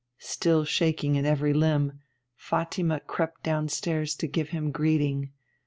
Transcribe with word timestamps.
Still 0.17 0.65
shaking 0.65 1.13
in 1.13 1.27
every 1.27 1.53
limb, 1.53 1.99
Fatima 2.35 3.01
crept 3.01 3.43
downstairs 3.43 4.15
to 4.15 4.25
give 4.27 4.49
him 4.49 4.71
greeting. 4.71 5.29